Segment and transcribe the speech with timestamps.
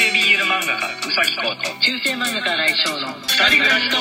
[0.00, 4.00] 系 BL 漫画家うさぎこと中世漫画家来翔の二人暮らしトー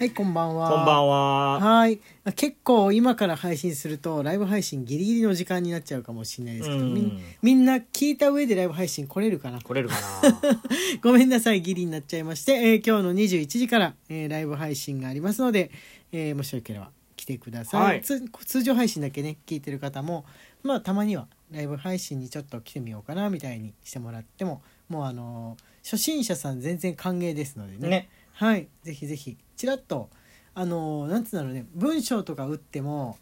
[0.00, 0.68] はいこんばんは。
[0.68, 1.58] こんばんは。
[1.58, 1.98] はい。
[2.36, 6.92] 結構今から配信するとライブ配信ギリギリの時間になっちゃうかもしれないですけど、うん。
[6.92, 9.58] みんみんな聞いた上でライブ配信来れるかな？
[9.62, 10.50] 来れるかな？
[11.00, 15.70] ごめんなさいギリになっちゃいまして、えー今日の21時から、えーライブ配信がありますので、
[16.12, 18.02] えーもしよければ来てください、はい。
[18.02, 20.26] つ通常配信だけね聞いてる方も
[20.62, 28.08] まあたまにはライブ配信にちょっと来てみようかなみたいにしてもらってももうあのー初心者さん全然歓迎ですのでねね。
[28.34, 30.08] はいぜひぜひちらっと
[30.54, 33.18] あのーなんつうんだろうね文章とか打っても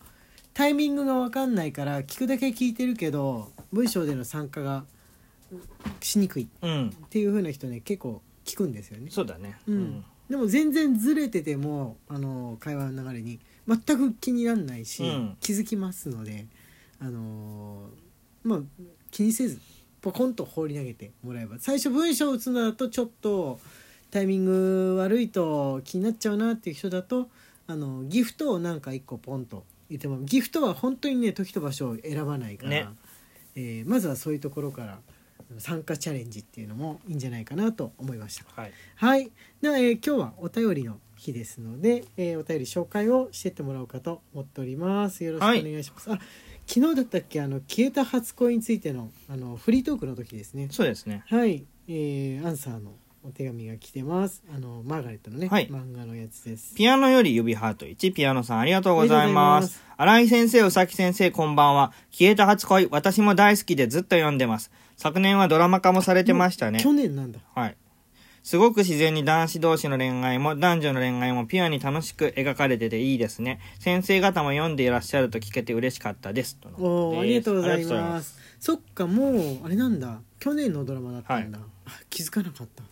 [0.52, 4.84] タイミングが分かんないから聞くだけ聞いてるけど文章での参加が
[6.00, 6.88] しにくいうん。
[6.90, 9.08] っていう風な人ね結構聞くんですよね。
[9.10, 9.56] そうだね。
[9.66, 10.04] うん。
[10.28, 16.46] でも全然ずれててもあの会話の流れに全く気にならないし、うん気づきますので
[17.00, 17.79] あのー
[18.50, 18.60] まあ
[19.10, 19.58] 気にせず
[20.00, 23.60] ポコンと放り投げてもらえば最初文章を打つのだとちょっと
[24.10, 27.28] タイミング悪いと気になっちゃうなっていう人だと
[27.66, 32.88] あのギフトをなんか一個ポンと言ってもギフトは本当にね時と場所を選ばないから、ね
[33.56, 34.98] えーまずはそういうところから
[35.58, 38.44] 参加チャレンジっていうのもいいんじゃないかなと思いました。
[38.60, 38.72] はい。
[38.94, 39.30] はい。
[39.60, 45.24] では、えー今日はお便りの日ですので、えーお便り紹介をしてってもらおうかと思っております。
[45.24, 46.12] よろしくお願いします。
[46.12, 46.18] あ、
[46.72, 50.68] 昨日だったっけあの消えた初恋についてのあのフリートークの時ですね。
[50.70, 51.24] そうですね。
[51.26, 51.64] はい。
[51.88, 52.92] えーアンサーの
[53.24, 54.44] お手紙が来てます。
[54.54, 56.76] あのマーガレットのね、はい漫画のやつです。
[56.76, 59.64] ピアノより指ハート1、ピアノさんありがとうございま。
[59.64, 61.92] す新井先生、宇崎先生、こんばんは。
[62.12, 64.70] 消えた初恋、私も大好きでずっと読んでます。
[64.96, 66.78] 昨年はドラマ化もされてましたね。
[66.78, 67.40] 去年なんだ。
[67.52, 67.76] はい。
[68.42, 73.60] すごく自然に男子同士の恋愛も男女の恋愛もピュアに楽しく描かれてていいですね。
[73.78, 76.56] 先生方も読んでいらっしゃると聞けて嬉しかったです。
[76.56, 78.00] とのおありがとうございま。
[78.00, 78.38] ます。
[78.58, 80.20] そっかもうあれなんだ。
[80.38, 82.82] 去年のドラマだったんだ、あ気づかなかった。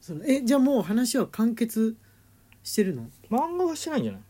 [0.00, 1.96] そのえじゃあもう話は完結
[2.62, 3.08] してるの？
[3.28, 4.22] 漫画はしてないんじゃない？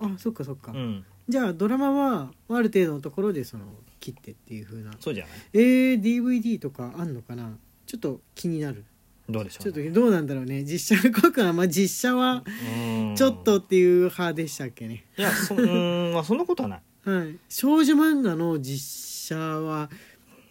[0.00, 1.04] あそっかそっか、うん。
[1.28, 3.64] じゃあドラマはある程度のところでその
[4.00, 4.90] 切ってっていう風な。
[4.98, 5.34] そうじゃない？
[5.52, 7.56] えー、DVD とかあんのかな？
[7.86, 8.84] ちょっと気になる
[9.32, 10.64] どうでしょうちょっとどうなんだろうね。
[10.64, 13.14] 実写の効果はまあ実写はうん。
[13.16, 15.04] ちょっとっていう派でしたっけね。
[15.16, 16.82] いやそ うーんまあそんなことはない。
[17.04, 17.36] はい。
[17.48, 19.90] 少女漫画の実写は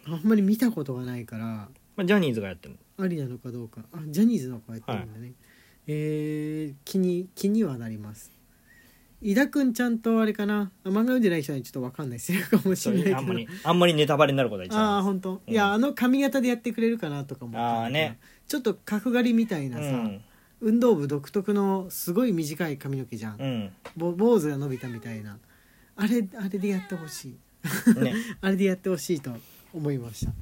[0.06, 1.68] あんまり見たことがないからま
[1.98, 3.82] あジャニーズがやってるありなのかどうか。
[3.92, 5.32] あジャニーズの子やってるんだね、
[5.86, 8.32] えー、気に気にはなります。
[9.22, 10.70] 井田くんちゃんとあれかな？
[10.82, 12.18] あ漫画読んでない人にちょっと分かんない。
[12.18, 13.18] するかもしれないけど。
[13.18, 15.52] あんまりあんまりネタバレになることは言っちゃうああ本当、うん。
[15.52, 18.18] いやあの髪型でやってくれるかなとか思ったんだけどあーね
[18.50, 20.20] ちょっと角刈りみたいなさ、うん。
[20.60, 23.72] 運動部独特のすごい短い髪の毛じゃん、うん。
[23.96, 25.38] ぼ坊主が伸びたみたいな。
[25.94, 27.36] あれあれでやってほし
[27.96, 28.00] い。
[28.00, 28.12] ね。
[28.42, 29.30] あれでやってほしいと
[29.72, 30.32] 思いました。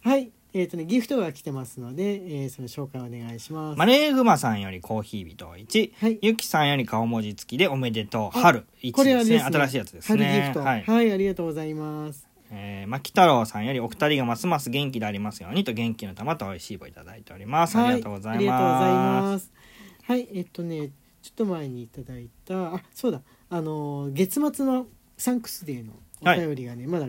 [0.00, 0.30] はい。
[0.54, 3.78] えっ、とねギフトが来てますので、えーその紹介お願いします。
[3.78, 6.18] マレーグマさんよりコーヒー人1、はい。
[6.22, 8.64] ゆきさんより顔文字付きでおめでとうあ春。
[8.82, 9.36] 1これはですね。
[9.36, 9.58] ですね。
[9.58, 10.24] 新しいやつですね。
[10.24, 10.60] 春ギフト。
[10.60, 19.46] ははいい、ありがとうございますえー、牧太郎さんよりお二人がますます元気でありますようにと元気の玉と美味しい棒いただいております、ありがとうございありがとうございまます。
[19.46, 19.52] す
[20.04, 20.90] はいえっとね
[21.22, 23.22] ちょっと前にいただいたあそうだ。
[23.48, 24.86] あのー月末の
[25.16, 27.06] サンクスデーのお便りがね、まだ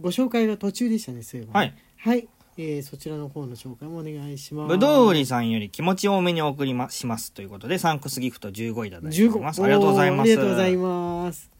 [0.00, 1.76] ご紹介が途中でしたねそういえばね。
[1.96, 4.68] はい、えーそちらの方の紹介もお願いします。
[4.68, 9.62] ぶどう売りさんより気持ち多めにお送りましますということでサンクスギフト15いただいております。
[9.62, 10.20] ありがとうございます。
[10.20, 11.50] ありがとうございます。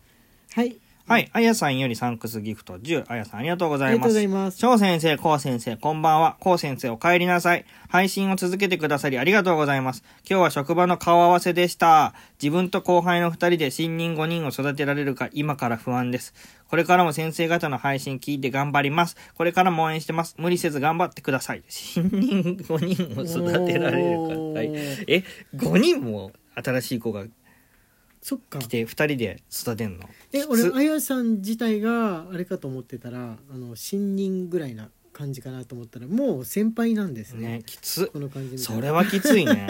[0.52, 6.36] はいはいあやさんよりサンクスギフト10あやさんありがとうござありがとうございますいます翔先生、こう先生、こんばんは。
[6.40, 7.66] こう先生、お帰りなさい。
[7.88, 10.02] 配信を続けてくださりありがとうございます。
[10.28, 12.14] 今日は職場の顔合わせでした。
[12.42, 16.32] 自分と後輩の二人で新人5人を育てられるか今から不安です。
[16.68, 19.16] これからも先生方の配信聞いて頑張ります。
[19.36, 20.34] これからも応援してます。
[20.38, 21.62] 無理せず頑張ってください。
[21.68, 24.34] 新人5人を育てられるか。
[24.58, 24.72] はい、
[25.06, 25.22] え、
[25.54, 27.24] 5人も新しい子が
[28.24, 30.08] そっか来て二人で育てんの？
[30.32, 38.06] え俺あやさん自体があれかと思ってたらあの新人ぐらいな感じかなと思ったらもう先輩なんですねね、きつ。
[38.06, 39.68] この感じそれはきついね。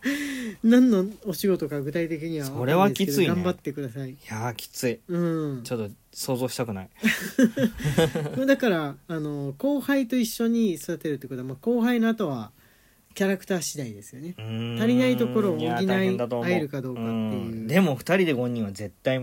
[0.62, 5.00] 何のお仕事か具体的にはそれはきついね頑張ってくださいいやー、きつい。
[5.08, 5.18] う
[5.58, 6.90] んちょっと想像したくない。
[8.46, 12.52] だからあの後輩と一緒に育てるってことは、まあ、後輩の後は
[13.16, 14.34] キャラクター次第ですよね。
[14.36, 17.14] 足足りないところを補いや大変だと思う合えるかどうかっていう。
[17.14, 17.66] ん。
[17.66, 19.18] でも二人で5人は絶対。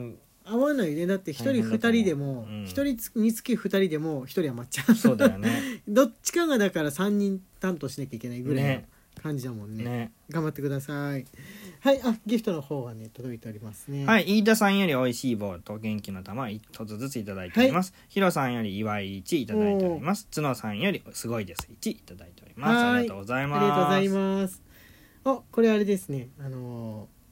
[0.45, 1.06] 合わないね。
[1.06, 2.63] だって1人2大変だと思う人でもうん。
[2.63, 8.90] 1人につき2人でも1人余っちゃうそうだよねどっちかがだから3人担当しなきゃいけないぐらいのね
[9.22, 11.25] 感じだもんねね頑張ってください
[11.83, 14.06] はいあギフトの方はね届いておりますね。
[14.06, 20.30] はいい飯田さんより美味しい棒と元気の玉一つずついただいております、ヒロさんより祝い1いただいております。
[20.33, 21.68] 角さんよりすごいです。
[21.81, 22.74] 1いただいております。
[22.74, 22.94] はい。
[23.00, 23.59] ありがとうございます。
[23.59, 24.62] ありがとうございます。
[25.25, 26.30] あこれあれですね。
[26.39, 27.24] あのー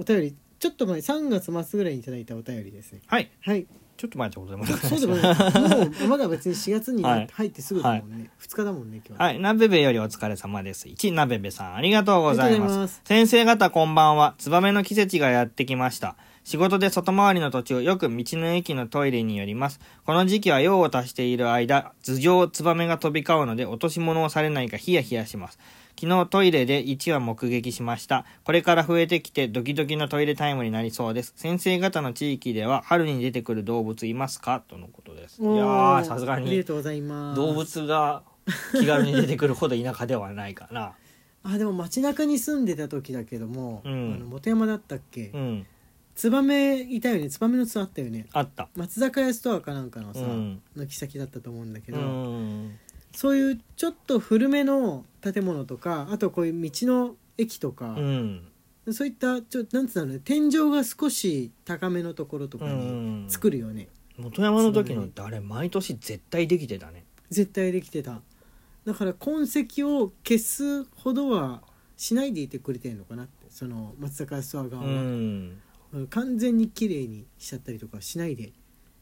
[0.00, 3.02] お便りちょっと前3月末ぐらいにいただいたお便りですね。
[3.06, 3.30] はい。
[3.42, 3.66] はい
[4.00, 9.38] ちょっと前ってことでもなくそうでもないもうまだ別に4月にはい入ってすぐだもんね、2日だもんね今日はい。
[9.38, 10.88] なべべよりお疲れ様です。
[10.88, 12.82] 1、なべべさん、ありがとうございありがとうございま。
[12.84, 14.36] ますす先生方こんばんは。
[14.38, 16.16] ツバメの季節がやってきました。
[16.44, 19.80] 仕事で外回りの途中、よく道の駅のトイレに寄ります。
[20.06, 25.58] この時期は用を足している間、頭上ツバメが飛び交うので、落とし物をされないかヒヤヒヤします。
[26.00, 28.24] 昨日トイレで1羽目撃しました。
[28.44, 31.34] これから増えてきてドキドキのトイレタイムになりそうです。
[31.36, 34.62] 先生方の地域では春に出てくる動物いますか？
[34.66, 35.42] とのことです。
[35.42, 38.22] いやさすがにありがとうございます動物が
[38.72, 40.94] 気軽に出てくるほど田舎ではないかな。
[41.44, 45.66] あでも街中に住んでた時だけども、うんあの本山だったっけ、うん。
[46.14, 48.68] ツバメいたよねツバメの巣あったよねあった。
[48.74, 52.78] 松坂屋ストアかなんかのさ、うん軒先だったと思うんだけうど、ん。
[53.12, 58.48] そういうちょっと古めの建物とかあとこういう道の駅とかう、ん。
[58.92, 63.24] そういったちょなんつうんだろうね天井が少し高めのところとかうにん。
[63.28, 67.04] 作るよね、元山の時のってあれ毎年絶対できてたね。
[67.30, 68.20] 絶対できてた
[68.84, 71.62] だから痕跡を消すほどは
[71.96, 75.60] しないでいてくれてるのかなってその松坂屋ストアう側は、ん。
[76.08, 78.52] 完全に綺麗にしちゃったりとかしないで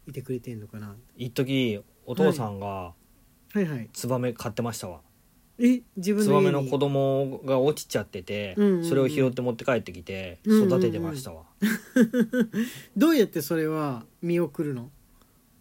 [0.07, 3.08] いてくれてんのかな一時お父さんがはい
[3.55, 5.01] はいツバメ買ってましたわ。
[5.61, 8.85] え自分ツバメの子供が落ちちゃってて、うんうんうん。
[8.85, 10.69] それを拾って持って帰ってきてうんうんうん。
[10.69, 11.43] 育ててましたわ。
[12.97, 14.91] どうやってそれは見送るの？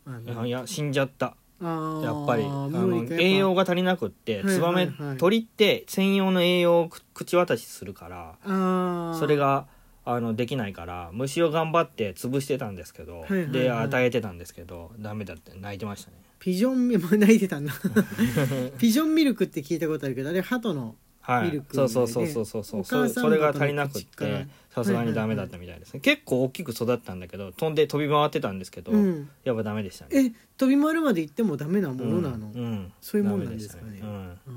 [0.06, 1.36] あいやのいや死んじゃった。
[1.60, 3.16] あーやっぱりあのっぱ。
[3.16, 9.20] 栄養が足りなくってはいはいツバメはい鳥って専用の栄養をく口渡しするからあー。
[9.20, 9.66] それが
[10.10, 16.18] あのできないから虫を頑張って潰してたんですけど、はいはいはいで与えてたんですけどダメだって泣いてましたね。
[16.40, 17.74] ピジョンミル 泣いてたんだ
[18.78, 20.96] ピジョンミルクって聞いたことあるけどあれ鳩の
[21.28, 21.48] はい。
[21.48, 22.82] ミルクそうそうそうそうそうそう。
[22.82, 29.30] お母さんそれが足りなくってさすがにダメだったみたいですね、結構大きく育ったんだけど飛んで飛び回ってたんですけど、うん。
[29.44, 30.28] やっぱダメでしたね。
[30.28, 32.62] え飛び回るまで行ってもダメなものなの、うん。
[32.62, 33.82] うんそういうもんなんですかね。
[33.82, 34.54] ダメでしたあ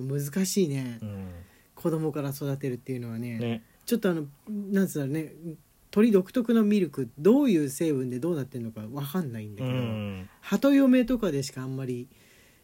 [0.00, 1.26] ー難しいね、うんうん。
[1.74, 3.38] 子供から育てるっていうのはね。
[3.38, 5.56] ねちょっとあのなんつうんだろうね。
[5.90, 10.28] 鳥独特のミルクどういう成分でどうなってるのかわかんないんだうけど、ん。
[10.40, 12.08] 鳩嫁とかでしかあんまり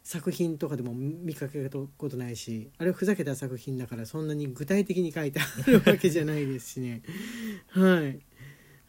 [0.02, 7.02] 作品とかでも見かけたことないしあれはふざけた作品だからそんなに具体的に書いてあるわけじゃないですしね。
[7.70, 8.18] はい。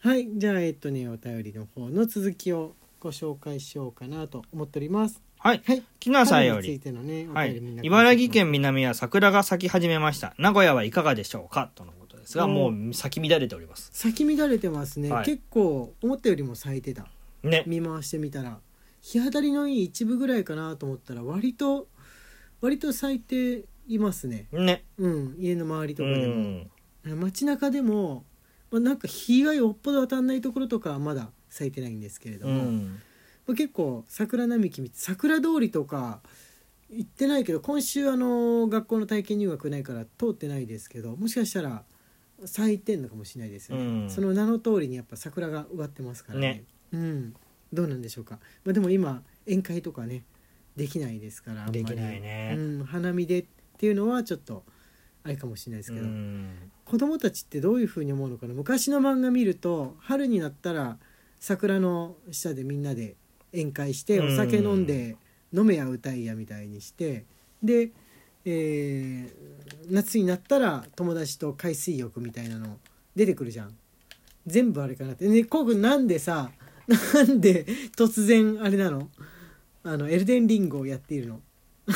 [0.00, 0.28] はい。
[0.36, 5.22] じゃあえっとねお便りの方の続きをご紹介しようかなと思っております。
[5.38, 5.62] はい。
[5.64, 5.82] はい。
[6.00, 6.80] 木なさんより。
[6.84, 7.62] ねおはい。
[7.82, 10.34] 茨城県南は桜が咲き始めました。
[10.38, 11.70] 名古屋はいかがでしょうか？
[11.76, 13.90] とのですがおもう咲き乱れております。
[13.92, 15.24] 咲き乱れてますね、はい。
[15.24, 17.06] 結構思ったよりも咲いてた。
[17.42, 17.64] ね。
[17.66, 18.58] 見回してみたら。
[19.00, 21.88] 日当たりのいい一部ぐらいかなと思ったら割と
[22.60, 24.46] 割と咲いていますね。
[24.52, 24.84] ね。
[24.96, 25.34] うん。
[25.38, 27.20] 家の周りとうかでも、ん。
[27.20, 28.24] 街中でも、
[28.70, 33.00] まあ、なんか日がよっぽど当たんないところとかはまだ咲いてないんですけれども、うん。
[33.46, 36.20] まあ、結構桜並木見て桜通りとか
[36.90, 41.84] 行ってないけど今週あの学校の体験入学ないから通ってないですけどもしかしたら
[42.46, 44.10] 咲いてんのかもしれないですよね、うん。
[44.10, 46.48] その名の通りにやっぱ桜が植わってますからね。
[46.48, 46.64] ね。
[46.92, 47.34] うん、
[47.72, 50.24] どうなんでしょうか、まあ、でも今宴会とかね
[50.76, 51.84] できないですからあんまり。
[51.84, 52.54] できないね。
[52.58, 53.44] うん、花見でっ
[53.78, 54.64] ていうのはちょっと
[55.24, 56.50] あれかもしれないですけど、うん。
[56.84, 58.54] 子供たちってどういうふうに思うのかな。
[58.54, 60.98] 昔の漫画見ると春になったら
[61.40, 63.16] 桜の下でみんなで
[63.52, 64.34] 宴会してうん。
[64.34, 65.16] お酒飲んで
[65.52, 67.24] 飲めや歌いやみたいにして
[67.62, 67.90] で、
[68.44, 69.52] えー
[69.90, 72.78] 夏になったら友達と海水浴みたいなの
[73.16, 73.74] 出てくるじゃん。
[74.46, 75.26] 全部あれかなって。
[75.28, 76.50] ねこうくんなんでさ
[77.14, 77.64] なんで
[77.96, 79.08] 突然あれなの？
[79.84, 81.40] あのエルデンリングをやっているの？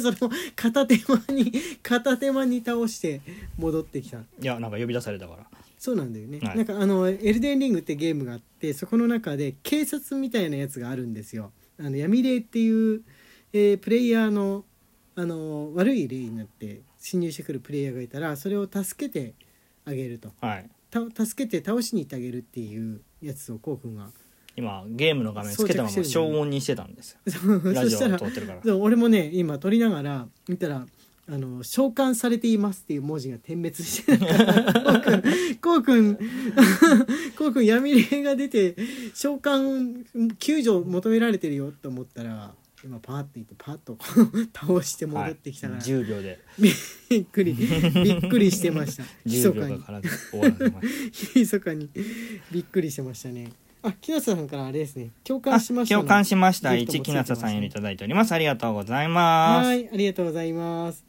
[0.00, 3.22] それも片手間に片手間に倒して
[3.58, 4.18] 戻ってきた。
[4.18, 5.46] いやなんか呼び出されたから。
[5.78, 6.56] そうなんだよね、はい。
[6.58, 11.50] なんかあの「エルデンリング」ってゲームがあってそこの中で警察みたいなやつがあるんですよ。
[11.78, 13.02] あの闇霊っていう、
[13.54, 14.64] えープレイヤーの
[15.14, 19.34] あの悪い霊になって侵入してくるプレイヤーがいたらそれを助けて
[19.84, 20.32] あげると。
[20.40, 20.70] はい。
[20.90, 24.08] た助けて倒しに行ってあげるっていうやつをこうくんが。
[24.54, 27.20] 今ゲームの画面つけたまま消音にしてたんですよ。
[27.64, 28.60] ラジオそしたら通ってるから。
[28.62, 30.86] そう俺もね今撮りながら見たら
[31.28, 34.18] 「あの召喚されています」っていう文字が点滅して
[35.62, 36.16] こうくん
[37.38, 38.76] こうくん闇霊が出て
[39.14, 43.96] 召喚救助求められてるよと思ったら今パーって言ってパッと
[44.52, 46.40] 倒して戻ってきたから、はい、10秒で。
[46.58, 47.54] びっくり。
[47.54, 49.04] びっくりしてました。
[49.24, 49.72] 密10かに。
[49.72, 51.88] 秒がから終わらせまし密かに
[52.50, 53.52] びっくりしてましたね。
[53.84, 55.10] あ木下さんからあれですね。
[55.24, 56.74] 共た感しました共感しました。
[56.74, 58.32] 一木下さんよりいただいております。
[58.32, 59.66] ありがとうございます。
[59.66, 61.04] はいありがとうございます。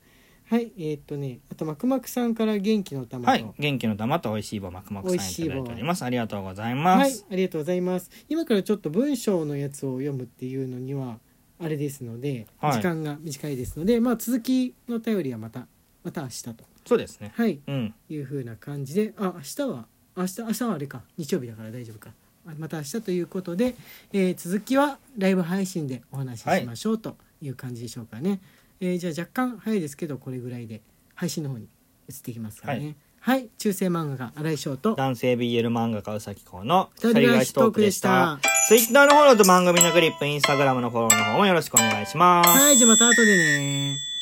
[0.45, 6.03] はいえーっとねあとマクマクさんから元気の玉と、はい元気の玉と美味しい棒マクマクさんいただいております。
[6.03, 8.09] ありがとうございまはいす、ありがとうございます。
[8.29, 11.19] 今からちょっと文章のやつを読むっていうのには
[11.59, 12.73] あれですので、はい。
[12.73, 15.67] 時間が短いですのでまあ続きの便りはまた
[16.03, 16.55] また明日と。
[16.85, 17.31] そうですね。
[17.35, 17.59] はい。
[17.67, 17.93] うん。
[18.09, 21.01] いう風な感じであ明日は明日明日はあれか。
[21.17, 22.11] 日曜日だから大丈夫か。
[22.45, 23.75] あまた明日ということで、
[24.11, 28.41] えー続きはライブ配信でお話ししましょうという感じでしょうかね、
[28.81, 30.81] えーじゃあ若干早いですけどこれぐらいで
[31.15, 31.67] 配信の方に
[32.09, 32.95] 移っていきますからね。
[33.21, 34.95] はい、中世漫画家新井翔と。
[34.95, 38.39] 男性 BL 漫画家うさきこうの二人暮らしトークでした
[38.73, 42.49] ツイッターのフォローと番組のクリップインスタグラムのフォローの方もよろしくお願いします。
[42.49, 44.12] はいじゃあまた後でね。